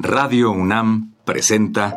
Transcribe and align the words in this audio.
Radio 0.00 0.52
UNAM 0.52 1.14
presenta 1.24 1.96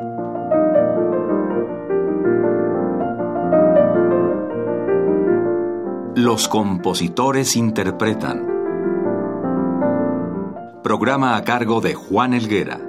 Los 6.15 6.47
compositores 6.47 7.55
interpretan. 7.55 8.47
Programa 10.83 11.37
a 11.37 11.43
cargo 11.43 11.79
de 11.79 11.93
Juan 11.93 12.33
Elguera. 12.33 12.81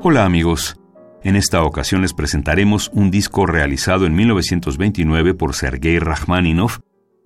Hola 0.00 0.24
amigos. 0.24 0.80
En 1.22 1.36
esta 1.36 1.62
ocasión 1.62 2.00
les 2.00 2.14
presentaremos 2.14 2.90
un 2.94 3.10
disco 3.10 3.44
realizado 3.44 4.06
en 4.06 4.14
1929 4.14 5.34
por 5.34 5.54
Sergei 5.54 5.98
Rachmaninoff, 5.98 6.78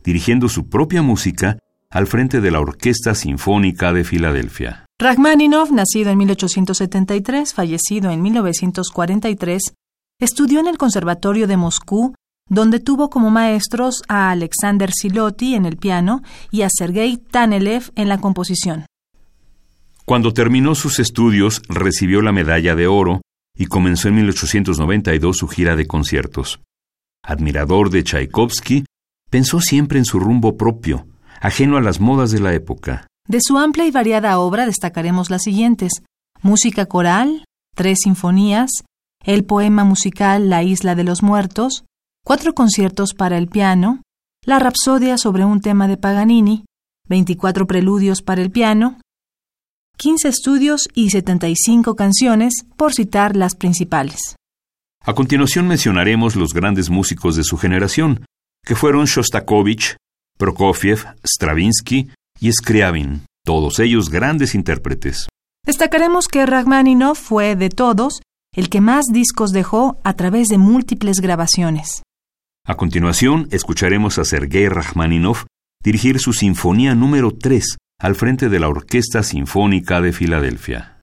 dirigiendo 0.02 0.48
su 0.48 0.68
propia 0.68 1.02
música 1.02 1.58
al 1.94 2.08
frente 2.08 2.40
de 2.40 2.50
la 2.50 2.58
Orquesta 2.58 3.14
Sinfónica 3.14 3.92
de 3.92 4.02
Filadelfia. 4.02 4.84
Rachmaninoff, 5.00 5.70
nacido 5.70 6.10
en 6.10 6.18
1873, 6.18 7.54
fallecido 7.54 8.10
en 8.10 8.20
1943, 8.20 9.62
estudió 10.20 10.58
en 10.58 10.66
el 10.66 10.76
Conservatorio 10.76 11.46
de 11.46 11.56
Moscú, 11.56 12.12
donde 12.50 12.80
tuvo 12.80 13.10
como 13.10 13.30
maestros 13.30 14.02
a 14.08 14.32
Alexander 14.32 14.90
Silotti 14.92 15.54
en 15.54 15.66
el 15.66 15.76
piano 15.76 16.22
y 16.50 16.62
a 16.62 16.68
Sergei 16.68 17.16
Tanelev 17.16 17.92
en 17.94 18.08
la 18.08 18.18
composición. 18.18 18.86
Cuando 20.04 20.34
terminó 20.34 20.74
sus 20.74 20.98
estudios, 20.98 21.62
recibió 21.68 22.22
la 22.22 22.32
medalla 22.32 22.74
de 22.74 22.88
oro 22.88 23.20
y 23.56 23.66
comenzó 23.66 24.08
en 24.08 24.16
1892 24.16 25.36
su 25.36 25.46
gira 25.46 25.76
de 25.76 25.86
conciertos. 25.86 26.60
Admirador 27.22 27.90
de 27.90 28.02
Tchaikovsky, 28.02 28.84
pensó 29.30 29.60
siempre 29.60 30.00
en 30.00 30.04
su 30.04 30.18
rumbo 30.18 30.56
propio, 30.56 31.06
ajeno 31.44 31.76
a 31.76 31.82
las 31.82 32.00
modas 32.00 32.30
de 32.30 32.40
la 32.40 32.54
época. 32.54 33.06
De 33.28 33.38
su 33.40 33.58
amplia 33.58 33.86
y 33.86 33.90
variada 33.90 34.38
obra 34.38 34.64
destacaremos 34.64 35.28
las 35.28 35.42
siguientes: 35.42 35.92
música 36.40 36.86
coral, 36.86 37.44
tres 37.76 37.98
sinfonías, 38.02 38.70
el 39.24 39.44
poema 39.44 39.84
musical 39.84 40.48
La 40.48 40.62
isla 40.62 40.94
de 40.94 41.04
los 41.04 41.22
muertos, 41.22 41.84
cuatro 42.24 42.54
conciertos 42.54 43.12
para 43.12 43.36
el 43.36 43.48
piano, 43.48 44.02
la 44.44 44.58
rapsodia 44.58 45.18
sobre 45.18 45.44
un 45.44 45.60
tema 45.60 45.86
de 45.86 45.98
Paganini, 45.98 46.64
24 47.08 47.66
preludios 47.66 48.22
para 48.22 48.40
el 48.40 48.50
piano, 48.50 48.98
15 49.98 50.28
estudios 50.28 50.88
y 50.94 51.10
75 51.10 51.94
canciones, 51.94 52.54
por 52.76 52.94
citar 52.94 53.36
las 53.36 53.54
principales. 53.54 54.36
A 55.02 55.12
continuación 55.14 55.68
mencionaremos 55.68 56.36
los 56.36 56.54
grandes 56.54 56.88
músicos 56.88 57.36
de 57.36 57.44
su 57.44 57.58
generación, 57.58 58.24
que 58.64 58.74
fueron 58.74 59.04
Shostakovich, 59.04 59.96
Prokofiev, 60.38 61.04
Stravinsky 61.24 62.10
y 62.40 62.52
Scriabin, 62.52 63.26
todos 63.44 63.78
ellos 63.78 64.10
grandes 64.10 64.54
intérpretes. 64.54 65.28
Destacaremos 65.64 66.28
que 66.28 66.44
Rachmaninoff 66.44 67.18
fue, 67.18 67.56
de 67.56 67.70
todos, 67.70 68.20
el 68.54 68.68
que 68.68 68.80
más 68.80 69.06
discos 69.06 69.52
dejó 69.52 69.98
a 70.04 70.14
través 70.14 70.48
de 70.48 70.58
múltiples 70.58 71.20
grabaciones. 71.20 72.02
A 72.66 72.76
continuación, 72.76 73.48
escucharemos 73.50 74.18
a 74.18 74.24
Sergei 74.24 74.68
Rachmaninoff 74.68 75.44
dirigir 75.82 76.18
su 76.18 76.32
Sinfonía 76.32 76.94
número 76.94 77.32
3 77.32 77.76
al 78.00 78.14
frente 78.14 78.48
de 78.48 78.58
la 78.58 78.68
Orquesta 78.68 79.22
Sinfónica 79.22 80.00
de 80.00 80.12
Filadelfia. 80.12 80.93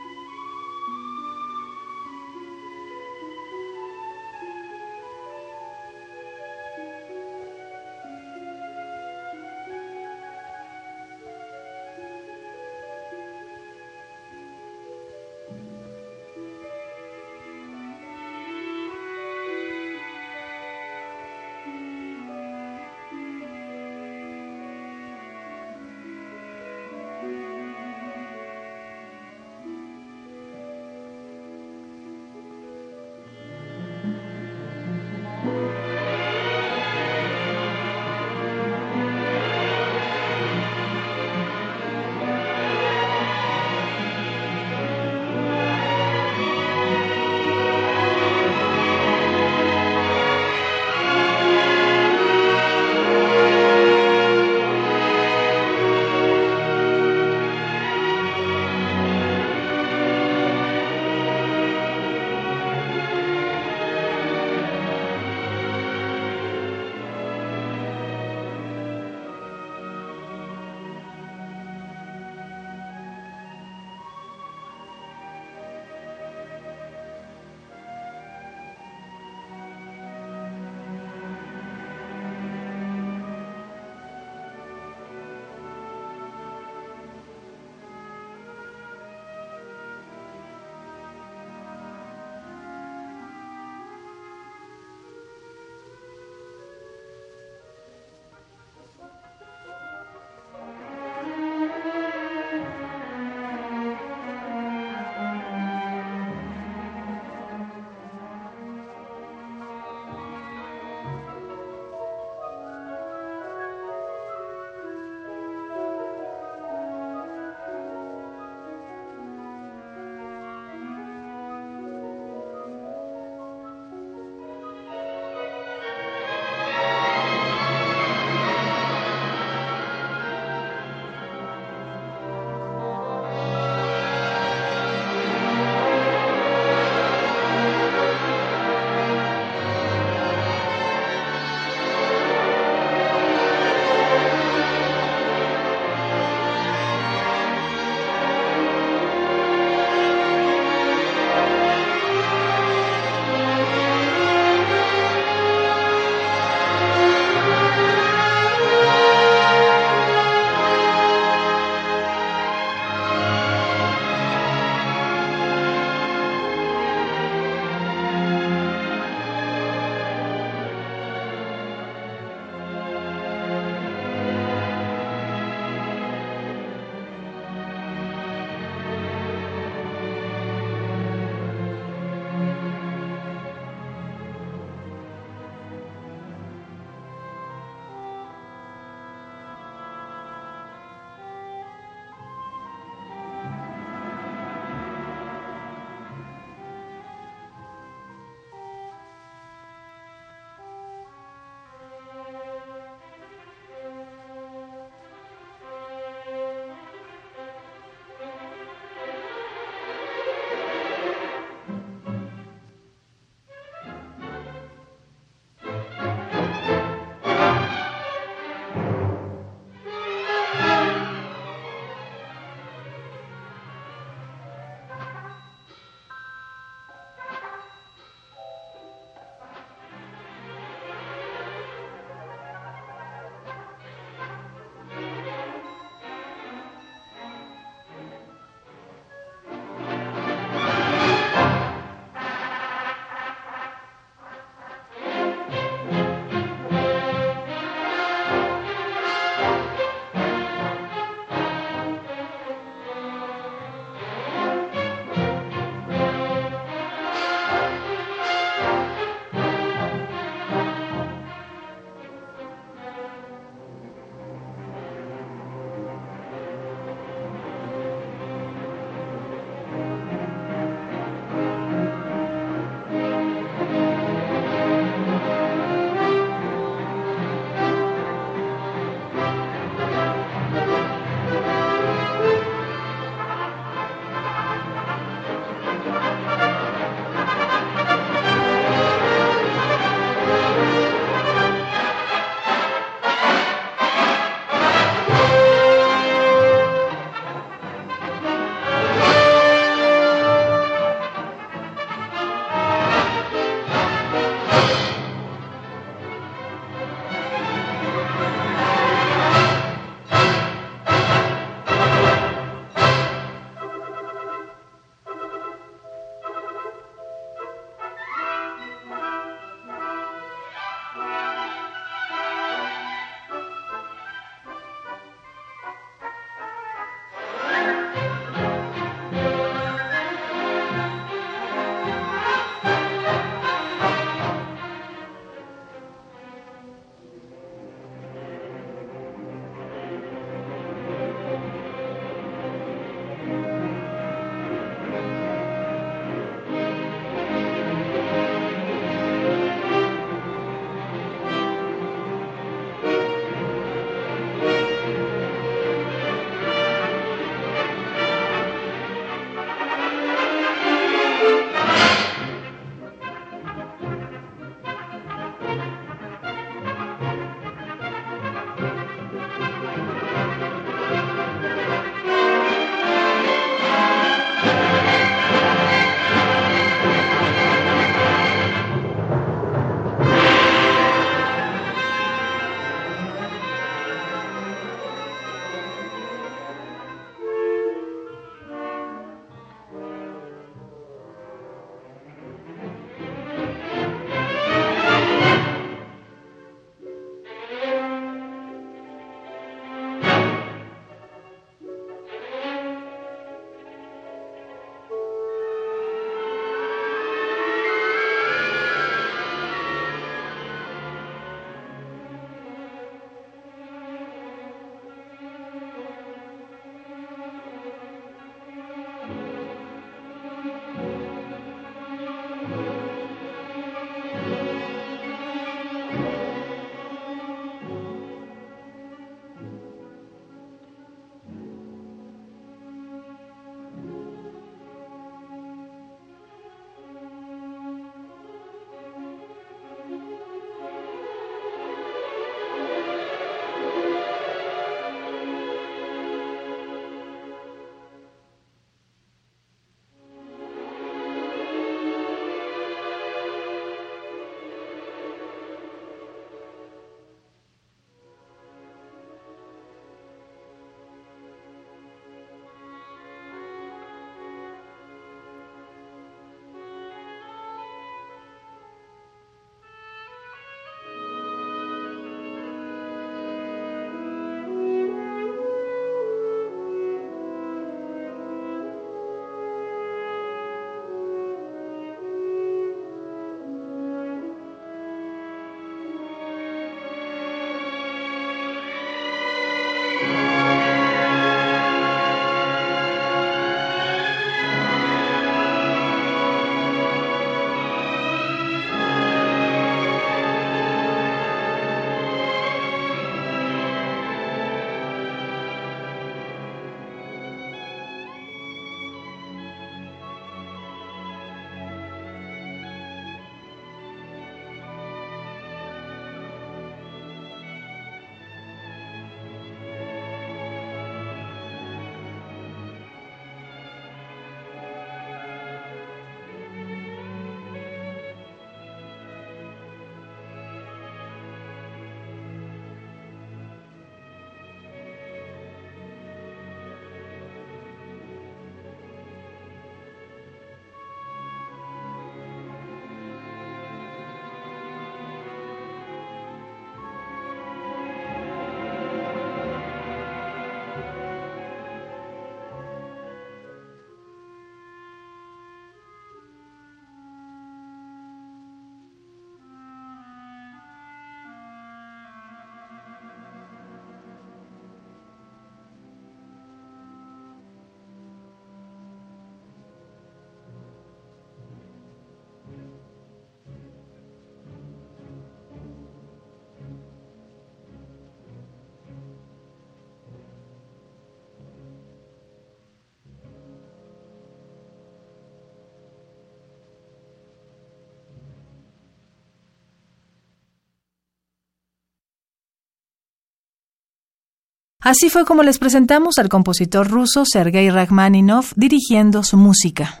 Así 594.84 595.10
fue 595.10 595.24
como 595.24 595.44
les 595.44 595.60
presentamos 595.60 596.18
al 596.18 596.28
compositor 596.28 596.90
ruso 596.90 597.22
Sergei 597.24 597.70
Rachmaninoff 597.70 598.52
dirigiendo 598.56 599.22
su 599.22 599.36
música. 599.36 600.00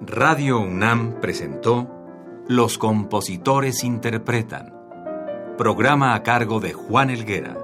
Radio 0.00 0.58
UNAM 0.58 1.20
presentó 1.20 1.88
Los 2.48 2.76
compositores 2.76 3.84
interpretan, 3.84 4.74
programa 5.56 6.16
a 6.16 6.24
cargo 6.24 6.58
de 6.58 6.72
Juan 6.72 7.10
Elguera. 7.10 7.56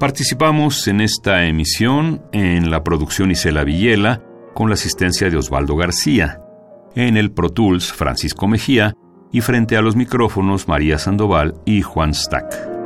Participamos 0.00 0.88
en 0.88 1.00
esta 1.00 1.44
emisión 1.44 2.20
en 2.32 2.68
la 2.72 2.82
producción 2.82 3.30
Isela 3.30 3.62
Villela 3.62 4.24
con 4.54 4.70
la 4.70 4.74
asistencia 4.74 5.30
de 5.30 5.36
Osvaldo 5.36 5.76
García, 5.76 6.40
en 6.94 7.16
el 7.16 7.30
Pro 7.30 7.50
Tools 7.50 7.92
Francisco 7.92 8.48
Mejía 8.48 8.94
y 9.32 9.40
frente 9.40 9.76
a 9.76 9.82
los 9.82 9.96
micrófonos 9.96 10.68
María 10.68 10.98
Sandoval 10.98 11.54
y 11.64 11.82
Juan 11.82 12.14
Stack. 12.14 12.79